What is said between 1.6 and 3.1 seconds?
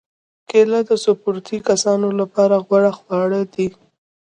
کسانو لپاره غوره